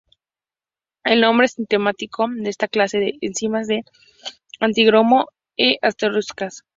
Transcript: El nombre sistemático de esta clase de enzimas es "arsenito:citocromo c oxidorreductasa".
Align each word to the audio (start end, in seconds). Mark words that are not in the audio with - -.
El 1.03 1.21
nombre 1.21 1.47
sistemático 1.47 2.27
de 2.27 2.49
esta 2.49 2.67
clase 2.67 2.97
de 2.97 3.19
enzimas 3.21 3.69
es 3.69 3.85
"arsenito:citocromo 4.59 5.27
c 5.55 5.77
oxidorreductasa". 5.83 6.63